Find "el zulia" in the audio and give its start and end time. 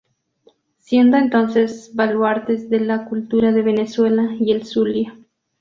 4.51-5.15